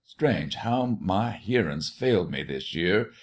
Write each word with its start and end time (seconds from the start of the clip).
Strange 0.03 0.55
how 0.55 0.97
my 0.99 1.29
hearin' 1.29 1.79
's 1.79 1.91
failed 1.91 2.31
me 2.31 2.41
this 2.41 2.73
year! 2.73 3.11